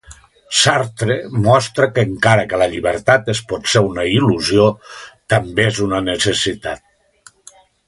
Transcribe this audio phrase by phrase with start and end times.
[0.59, 4.67] Sartre mostra que encara que la llibertat és potser una il·lusió,
[5.35, 7.57] també és una necessitat.